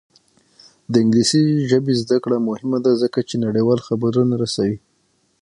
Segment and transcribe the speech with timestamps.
[0.91, 4.77] د انګلیسي ژبې زده کړه مهمه ده ځکه چې نړیوال خبرونه رسوي.